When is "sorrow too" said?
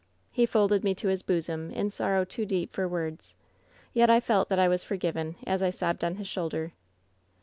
1.91-2.43